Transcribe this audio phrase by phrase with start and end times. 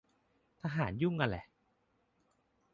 [0.61, 1.37] ทหารยุ่งอะไร